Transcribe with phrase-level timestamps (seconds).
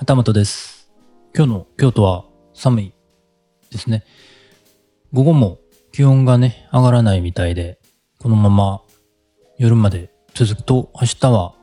[0.00, 0.90] 旗本です。
[1.36, 2.94] 今日の京都は寒い
[3.70, 4.02] ですね。
[5.12, 5.58] 午後も
[5.92, 7.78] 気温がね、上がらないみたいで、
[8.18, 8.80] このまま
[9.58, 11.54] 夜まで続くと、明日は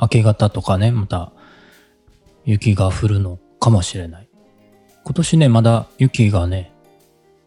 [0.00, 1.32] 明け方とかね、また
[2.44, 4.28] 雪が降るのかもしれない。
[5.02, 6.72] 今年ね、まだ雪がね、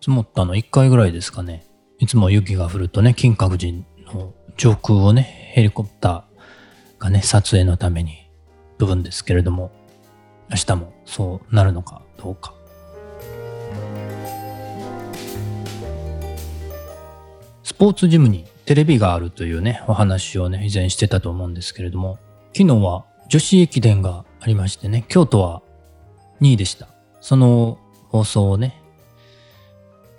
[0.02, 1.66] 積もったの1回ぐらいですかね。
[2.00, 3.82] いつも雪が降るとね、金閣寺
[4.14, 5.22] の上空をね、
[5.54, 8.30] ヘリコプターがね、撮影のために
[8.78, 9.72] 飛ぶんですけれども、
[10.52, 12.54] 明日もそうなるのかどうか。
[17.64, 22.20] スポーツジムにテレビがあるというね、お話をね、以前してたと思うんですけれども、
[22.54, 25.62] 昨日は女子駅伝がありましてね、京都は
[26.42, 26.90] 2位でした。
[27.22, 28.82] その放送をね、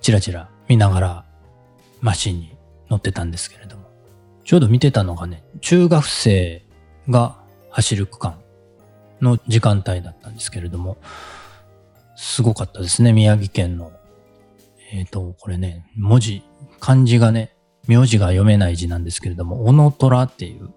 [0.01, 1.25] ちらちら見ながら
[2.01, 2.57] マシンに
[2.89, 3.85] 乗ってたんですけれども、
[4.45, 6.65] ちょうど見てたのがね、中学生
[7.11, 7.37] が
[7.71, 8.42] 走る区間
[9.23, 10.99] の時間帯だったんですけれども、
[12.17, 13.93] すごかったですね、宮城県の。
[14.93, 16.43] えっ、と、これね、文字、
[16.79, 17.57] 漢字がね、
[17.89, 20.71] 名字が読めない字なんですけれども、小野虎っていう、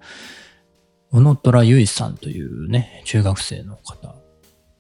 [1.12, 4.16] 小野虎ゆいさんというね、中学生の方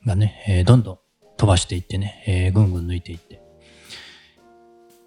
[0.05, 0.99] がね、えーどんどん
[1.37, 3.41] 飛ばしていってね、えーぐんぐん抜いていって、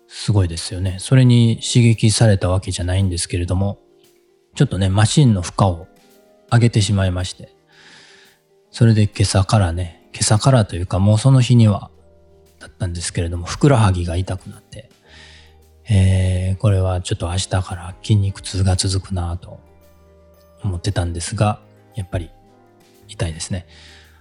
[0.07, 0.97] すごいですよね。
[1.01, 3.79] それに刺激されたわけじゃないんですけれども、
[4.55, 5.87] ちょっとね、マシンの負荷を
[6.53, 7.58] 上げてしまいまして、
[8.79, 11.91] それで今朝からね、今朝からというかもうその日には、
[12.61, 14.89] だったんですけれども、ふくらはぎが痛くなって、
[15.91, 19.59] えー、これはちょっと明日から筋肉痛が続くなと
[20.63, 21.61] 思ってたんですが、
[21.97, 22.31] やっぱり
[23.09, 23.67] 痛いですね。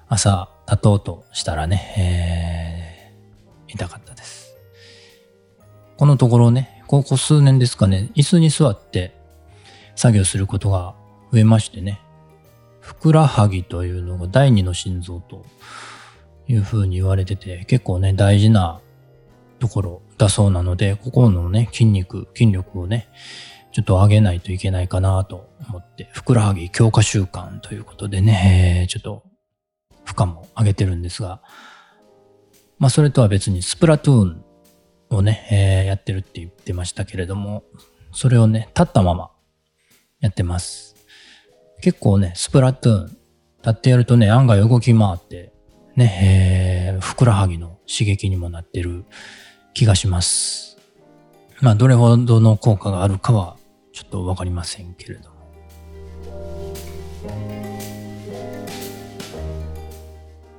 [0.08, 3.14] 朝立とうとしたらね、
[3.70, 4.56] えー、痛かったです。
[5.98, 9.16] このところね、ここ数年ですかね、椅子に座って
[9.96, 10.96] 作業することが
[11.32, 12.02] 増えましてね、
[12.88, 15.46] ふくらはぎというのが第二の心臓と
[16.48, 18.80] いうふうに言われてて、結構ね、大事な
[19.60, 23.10] ところだそうなので、ここのね、筋肉、筋力をね、
[23.74, 29.24] ちょっと上げないといけないかなと思って、ふくらはぎ強化習慣ということでね、ちょっと
[30.06, 31.42] 負荷も上げてるんですが、
[32.80, 34.46] まあそれとは別にスプラトゥーン
[35.10, 37.66] をね、えやってるって言ってましたけれども、
[38.14, 39.30] それをね、立ったまま
[40.22, 40.97] やってます。
[41.82, 43.20] 結構ね、スプラトゥーン、立
[43.70, 45.54] ってやるとね、案外動き回って、
[45.96, 49.06] ね、えーふくらはぎの刺激にもなってる
[49.74, 50.78] 気がします。
[51.62, 53.58] まあ、どれほどの効果があるかは、
[53.94, 55.38] ちょっとわかりませんけれども。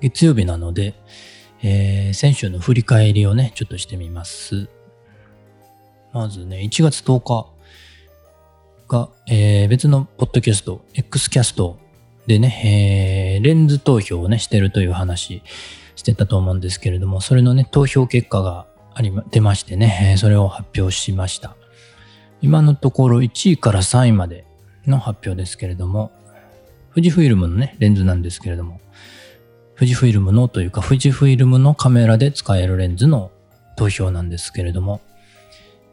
[0.00, 0.94] 月曜日なので、
[1.62, 4.68] えー先週の振り返りをね、ちょっとしてみます。
[6.12, 7.57] まずね、1月10日
[8.88, 11.78] が、えー別のポッドキャスト、X キャスト
[12.26, 15.42] でね、えーレンズ投票をね、してるという話
[15.94, 21.54] してたと思うんですけれども、それのね、投票結果がありま、出ましてね、えそれを発表しました。
[22.40, 24.44] 今のところ1位から3位まで
[24.86, 26.10] の発表ですけれども、
[26.94, 28.80] 富士フイルムのね、レンズなんですけれども、
[29.76, 33.30] 富士フイルムのというか、富士フイルムのカメラで使えるレンズの
[33.76, 35.00] 投票なんですけれども、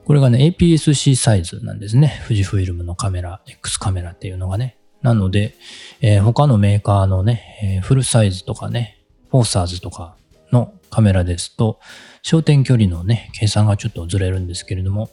[0.05, 2.21] これがね、APS-C サイズなんですね。
[2.27, 4.77] 富士フイルムのカメラ、X カメラっていうのがね。
[5.01, 5.55] なので、
[6.01, 10.16] えー他のメーカーのね、えーフルサイズとかね、フォーサーズとか
[10.51, 11.79] のカメラですと、
[12.23, 15.09] 焦点距離のね、計算がちょっとずれるんですけれども、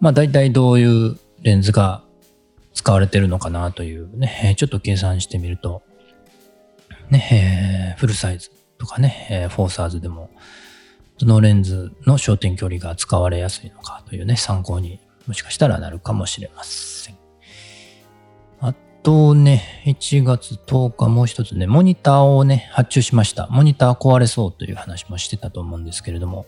[0.00, 2.02] まあ大体どういうレンズが
[2.72, 5.82] 使われてるのかなというね、ちょっと計算してみると、
[7.10, 10.30] ね、えーフルサイズとかね、えーフォーサーズでも、
[11.18, 17.18] どのレンズの焦点距離が使われやすいのかというね、参考にもしかしたらなるかもしれません。
[18.60, 23.48] あとね、1月10日もう一つね、モニターをね、発注しました。
[23.50, 26.46] モニター壊れそうという話もしてたと思うんですけれども、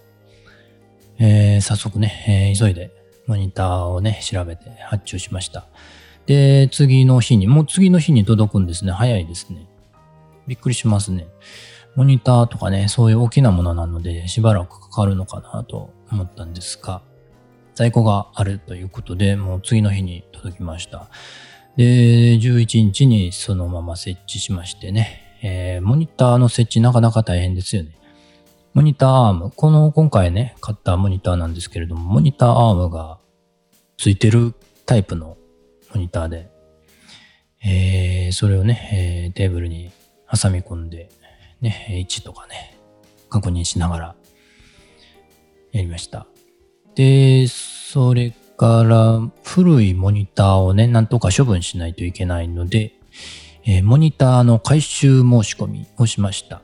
[1.19, 2.91] えー早速ね、えー急いで
[3.27, 5.67] モニターをね、調べて発注しました。
[6.27, 8.93] で、次の日に、もう次の日に届くんですね。
[8.93, 9.67] 早いですね。
[10.47, 11.29] びっくりしますね。
[12.01, 17.03] モニターとかね、そういう大きなものなので、しばらくかかるのかなと思ったんですが、
[17.75, 21.11] 在庫があるということで、もう次の日に届きました。
[21.77, 27.91] で、11日にそのまま設置しましてね、えーモニターの設置なかなか大変ですよね。
[28.73, 33.19] モニターアーム、この今回ね、買ったモニターなんですけれども、モニターアームが
[33.99, 34.55] ついてる
[34.87, 35.37] タイプの
[35.95, 36.49] モニターで、
[37.63, 39.91] えーそれをね、えーテーブルに
[40.33, 41.11] 挟み込んで、
[41.61, 42.79] ね、位置とかね、
[43.29, 44.15] 確認しながら
[45.73, 46.27] やりました。
[46.95, 52.93] で、それから古いモニターをね、なんとか処分しないといけないので、
[53.65, 56.63] え、モニターの回収申し込みをしました。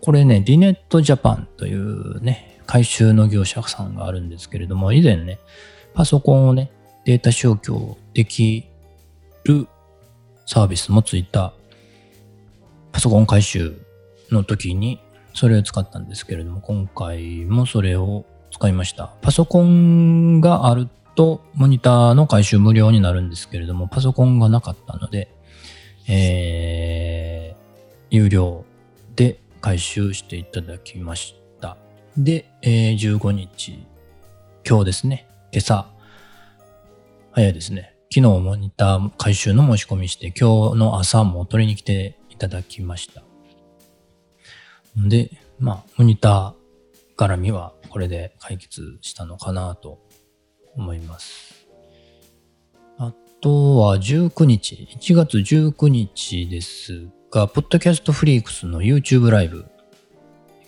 [0.00, 5.38] これね、ディネットジャパンというね、回収の業者さんがあるんですけれども、以前ね、
[5.94, 6.70] パソコンをね、
[7.04, 8.64] データ消去でき
[9.44, 9.66] る
[10.46, 11.52] サービスもついた
[12.92, 13.76] パソコン回収
[14.32, 15.00] の時に
[15.34, 19.14] それを使ったんですけれども、今回もそれを使いました。
[19.22, 25.28] パソコンがあるとモニターの回収無料になるんですけれども、パソコンがなかったので、
[26.08, 28.64] えー、有料
[29.16, 31.76] で回収していただきました。
[32.16, 33.86] で、えー、15日、
[34.68, 35.86] 今日ですね、今朝、
[37.32, 37.94] 早いですね。
[38.14, 43.22] 昨日モニター回収の申し込みして、今日の朝も取りに来ていただきました。
[44.96, 49.98] で、まあ、モニター絡みはこれで解決したのかなと
[50.76, 51.66] 思います。
[52.98, 59.66] あとは19日、1月19日ですが、ポッドキャストフリークスの YouTube ライブ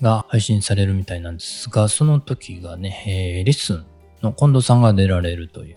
[0.01, 3.87] が配信されるみたいなんですが、その時がね、えー、レッスン
[4.23, 5.77] の近藤さんが出られるという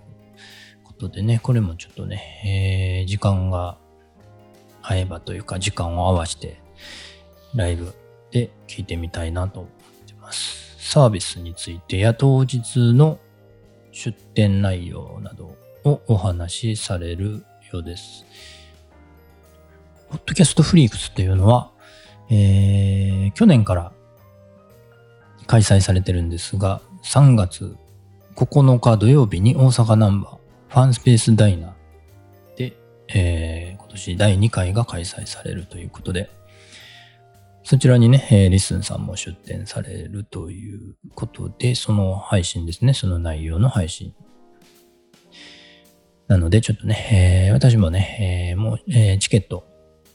[0.84, 3.78] ことでね、これもちょっとね、えー、時間が
[4.82, 6.62] 合えばというか、時間を合わせて
[7.54, 7.94] ライブ
[8.32, 9.72] で聞いてみたいなと思っ
[10.06, 10.76] てます。
[10.80, 13.20] サービスについてや当日の
[13.92, 18.26] 出店内容などをお話しされるようです。
[20.10, 21.72] ポッドキャストフリークスというのは、
[22.30, 23.92] えー、去年から
[25.48, 27.76] 開催されてるんですが、3月
[28.36, 30.38] 9日土曜日に大阪ナンバー
[30.70, 32.78] ファンスペースダイナーで、
[33.10, 36.30] えー、今年第2回が開催されるということで、
[37.68, 44.16] そちらにね、えー、リスンさんも出展されるということで、その配信ですね、その内容の配信。
[46.30, 49.66] なので、ちょっとね、えー、私もね、えー、もう、えー、チケット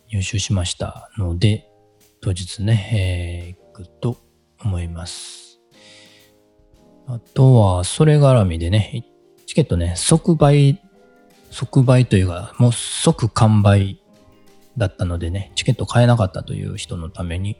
[0.09, 1.69] 入手しましたので、
[2.23, 4.17] 当日ね、えー、行くと
[4.65, 5.61] 思います。
[7.07, 9.05] あとは、それ絡みでね、
[9.47, 10.81] チケットね、即売、
[11.51, 14.02] 即売というか、もう即完売
[14.77, 17.57] だったのでね、チケット買えなかったという人のために、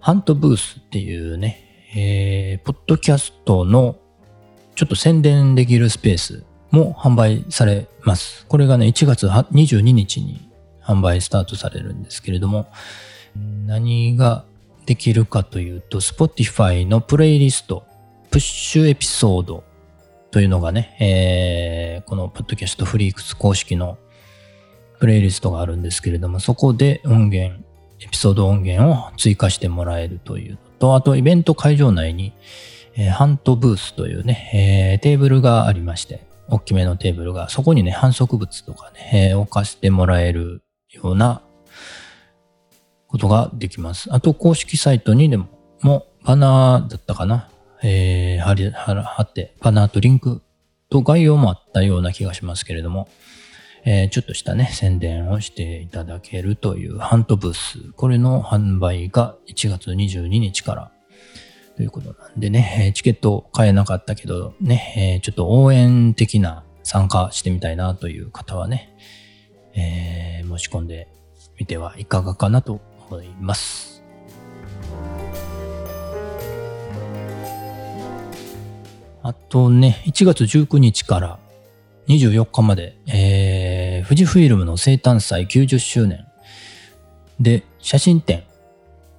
[0.00, 3.96] ハントブースっていうね、えー、ポッドキャストの
[4.74, 8.46] ちょっと宣伝できるスペースも販売されます。
[8.46, 10.48] これがね、1月22日に
[10.82, 12.68] 販売スタートされるんですけれども、
[13.66, 14.44] 何が
[14.86, 17.84] できるかというと、Spotify のプレイリスト、
[18.30, 19.64] プッシュエピソード
[20.30, 23.98] というのがね、えー、このポッドキャストフリークス公式の
[25.00, 27.58] プレイリストがあるんですけれども、そこで音源、
[28.00, 32.32] エピソード音源を追加してもらえるというのと、あとイベント会場内に、
[32.94, 41.42] えー、ハントブースというね、えー、テーブルがありまして、大きめのテーブルが、そこにね、反則物とかね、えー、置かせてもらえるような
[43.06, 44.12] ことができます。
[44.12, 45.48] あと、公式サイトにでも、
[45.80, 47.48] もバナーだったかな、
[47.82, 50.42] えー、貼り、貼って、バナーとリンク
[50.90, 53.08] と概要もあったような気がしますけれども、
[53.84, 57.92] えー、ちょっとしたね、宣伝をしていただけるというハントブース。
[57.92, 60.92] これの販売が1月22日から
[61.76, 68.94] ということなんでね、チケット買えなかったけどね、ちょっと応援的な参加してみたいなという方はね、
[69.74, 71.08] えー、申し込んで
[71.58, 74.02] みてはいかがかなと思います。
[79.22, 81.38] あとね、1月19日から
[82.08, 83.39] 24日まで、えー、
[84.10, 86.26] 富士フイルムの生誕祭90周年
[87.38, 88.42] で写真展、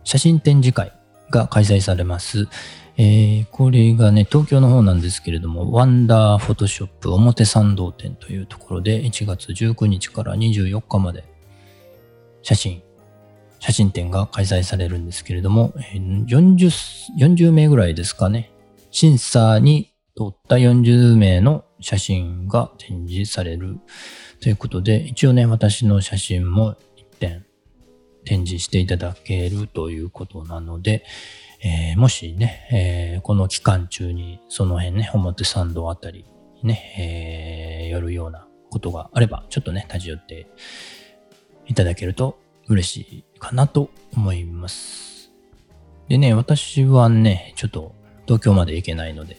[0.03, 0.91] 写真展示会
[1.29, 2.49] が開催されます。
[2.97, 11.23] えー、これがね、東京の方なんですけれども、ワンダーフォトショップ表参道店というところで1月19日から24日まで
[12.41, 12.83] 写真、
[13.59, 15.71] 写真展が開催されるんですけれども、
[16.27, 18.51] 40、40名ぐらいですかね。
[18.89, 23.79] 審査に撮った40名の写真が展示される
[24.39, 27.45] ということで、一応ね、私の写真も一点
[28.23, 31.03] 展示していただけるということなので、
[31.63, 36.25] えー、もしね、えー、この期間中にその辺ね、表参道あたり
[36.63, 40.47] にね、えー、寄るようなことがあれば、ちょっとね、立ち寄って
[41.67, 45.31] いただけると嬉しいかなと思います。
[46.07, 47.95] でね、私はね、ちょっと
[48.25, 49.37] 東京まで行けないので、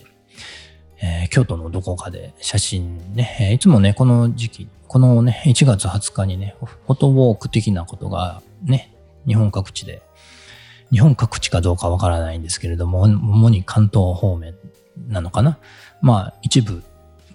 [1.02, 8.94] えー、京都のどこかで写真ね、いつもね、この時期、このね、1月20日にね、フォトウォーク的なことがね、
[9.26, 10.00] 日本各地で、
[10.92, 14.54] 日本各地かどうかわからないんですけれども、主に関東方面
[15.08, 15.58] なのかな？
[16.00, 16.82] まあ、一部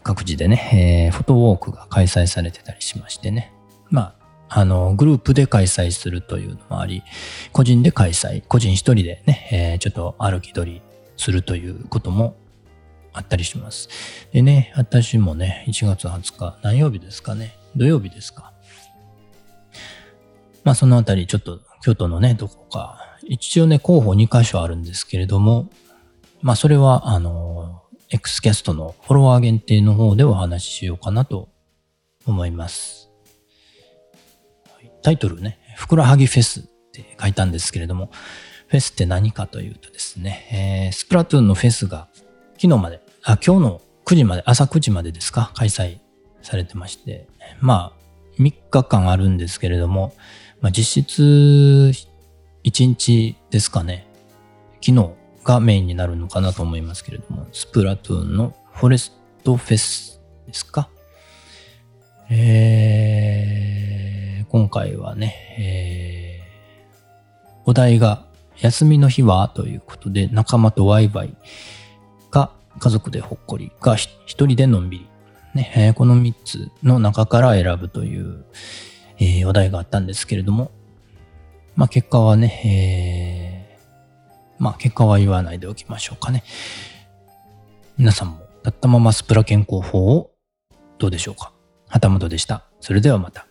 [0.03, 3.51] 各地でね、えー、フォトウォークが開催されてたりしましてね。
[3.89, 4.13] ま
[4.47, 7.03] あ、あの、グループで開催するというのもあり、
[7.51, 10.81] 個人で開催、個人一人でね、えー、ちょっと歩き取り
[11.17, 12.35] するということも
[13.17, 13.89] あったりします。
[14.31, 18.53] でね、私もね、1月20日、何曜日ですかね、土曜日ですか？
[20.63, 25.69] まあそのあたりちょっと京都のね、どこか、一応ね、候補2箇所あるんですけれども、
[26.41, 31.49] まあそれは、あの、X キャストのフォロワー限定の方でお話ししようかなと
[32.25, 33.09] 思います。
[35.01, 38.11] タイトルね、ふくらはぎフェスって書いたんですけれども、
[38.67, 42.07] フェスって何かというとですね、えー、スプラトゥーンのフェスが
[42.59, 45.99] 昨日まで、あ、今日の9時まで、朝9時までですか、開催
[46.41, 47.27] されてまして、
[47.59, 50.13] まあ、3日間あるんですけれども、
[50.61, 51.91] まあ、実質
[52.63, 54.07] 1日ですかね、
[54.81, 55.09] 昨日
[55.43, 59.11] がメインになるのかなと思いますけれども、スプラトゥーンのフォレス
[59.43, 60.87] トフェスですか？
[62.29, 68.25] えー、今回はね、えー、お題が
[68.61, 69.49] 休みの日は？
[69.49, 71.35] ということで仲間とワイワイ
[72.79, 75.09] 家族でほっこりが一人でのんびり。
[75.53, 78.45] ね、えー、この3つの中から選ぶという、
[79.17, 80.71] えー、お題があったんですけれども、
[81.75, 86.43] まあ結果はね、えー、まあ結果は言わないでおきましょうかね。
[87.97, 90.31] 皆さんも立ったままスプラ健康法を
[90.99, 91.51] どうでしょうか
[91.87, 92.65] 旗本でした。
[92.79, 93.46] それではまた。